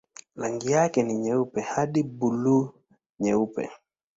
Rangi 0.35 0.71
yake 0.71 1.03
ni 1.03 1.13
nyeupe 1.13 1.61
hadi 1.61 2.03
buluu-nyeupe. 2.03 3.69